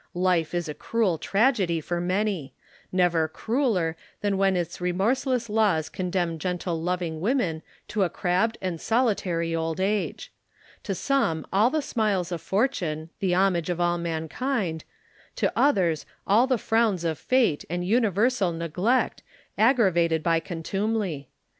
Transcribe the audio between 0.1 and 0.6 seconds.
Life